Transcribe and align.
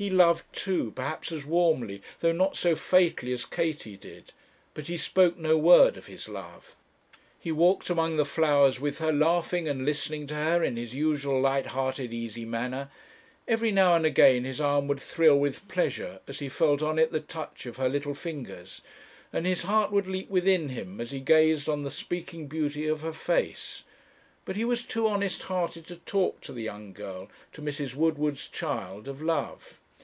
He 0.00 0.10
loved 0.10 0.46
too, 0.52 0.92
perhaps 0.92 1.32
as 1.32 1.44
warmly, 1.44 2.02
though 2.20 2.30
not 2.30 2.56
so 2.56 2.76
fatally 2.76 3.32
as 3.32 3.44
Katie 3.44 3.96
did; 3.96 4.32
but 4.72 4.86
he 4.86 4.96
spoke 4.96 5.36
no 5.36 5.58
word 5.58 5.96
of 5.96 6.06
his 6.06 6.28
love. 6.28 6.76
He 7.36 7.50
walked 7.50 7.90
among 7.90 8.14
the 8.16 8.24
flowers 8.24 8.78
with 8.78 8.98
her, 9.00 9.12
laughing 9.12 9.66
and 9.68 9.84
listening 9.84 10.28
to 10.28 10.36
her 10.36 10.62
in 10.62 10.76
his 10.76 10.94
usual 10.94 11.40
light 11.40 11.66
hearted, 11.66 12.12
easy 12.14 12.44
manner; 12.44 12.90
every 13.48 13.72
now 13.72 13.96
and 13.96 14.06
again 14.06 14.44
his 14.44 14.60
arm 14.60 14.86
would 14.86 15.00
thrill 15.00 15.36
with 15.36 15.66
pleasure, 15.66 16.20
as 16.28 16.38
he 16.38 16.48
felt 16.48 16.80
on 16.80 16.96
it 16.96 17.10
the 17.10 17.18
touch 17.18 17.66
of 17.66 17.76
her 17.78 17.88
little 17.88 18.14
fingers, 18.14 18.80
and 19.32 19.46
his 19.46 19.62
heart 19.62 19.90
would 19.90 20.06
leap 20.06 20.30
within 20.30 20.68
him 20.68 21.00
as 21.00 21.10
he 21.10 21.18
gazed 21.18 21.68
on 21.68 21.82
the 21.82 21.90
speaking 21.90 22.46
beauty 22.46 22.86
of 22.86 23.00
her 23.00 23.12
face; 23.12 23.82
but 24.44 24.54
he 24.54 24.64
was 24.64 24.84
too 24.84 25.08
honest 25.08 25.42
hearted 25.42 25.84
to 25.88 25.96
talk 25.96 26.40
to 26.40 26.52
the 26.52 26.62
young 26.62 26.92
girl, 26.92 27.28
to 27.52 27.60
Mrs. 27.60 27.96
Woodward's 27.96 28.46
child, 28.46 29.08
of 29.08 29.20
love. 29.20 29.80